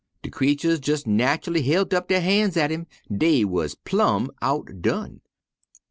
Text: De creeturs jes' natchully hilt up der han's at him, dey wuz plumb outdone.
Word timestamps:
De 0.23 0.31
creeturs 0.31 0.79
jes' 0.87 1.03
natchully 1.05 1.61
hilt 1.61 1.93
up 1.93 2.07
der 2.07 2.21
han's 2.21 2.57
at 2.57 2.71
him, 2.71 2.87
dey 3.15 3.45
wuz 3.45 3.75
plumb 3.85 4.31
outdone. 4.41 5.21